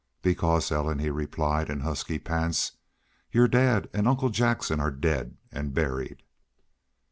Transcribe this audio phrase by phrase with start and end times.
[0.23, 2.71] "Because Ellen" he replied, in husky pants,
[3.31, 6.23] "your dad an' uncle Jackson are daid an' buried!"